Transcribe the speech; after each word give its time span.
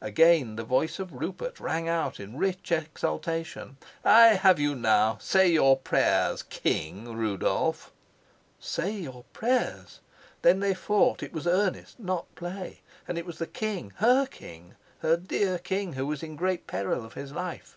Again 0.00 0.56
the 0.56 0.64
voice 0.64 0.98
of 0.98 1.12
Rupert 1.12 1.60
rang 1.60 1.90
out 1.90 2.18
in 2.18 2.38
rich 2.38 2.72
exultation, 2.72 3.76
"I 4.02 4.28
have 4.28 4.58
you 4.58 4.74
now! 4.74 5.18
Say 5.20 5.48
your 5.50 5.76
prayers, 5.76 6.42
King 6.42 7.14
Rudolf!" 7.14 7.92
"Say 8.58 8.92
your 8.92 9.24
prayers!" 9.34 10.00
Then 10.40 10.60
they 10.60 10.72
fought. 10.72 11.22
It 11.22 11.34
was 11.34 11.46
earnest, 11.46 12.00
not 12.00 12.34
play. 12.34 12.80
And 13.06 13.18
it 13.18 13.26
was 13.26 13.36
the 13.36 13.46
king 13.46 13.92
her 13.96 14.24
king 14.24 14.74
her 15.00 15.18
dear 15.18 15.58
king, 15.58 15.92
who 15.92 16.06
was 16.06 16.22
in 16.22 16.34
great 16.34 16.66
peril 16.66 17.04
of 17.04 17.12
his 17.12 17.32
life. 17.32 17.76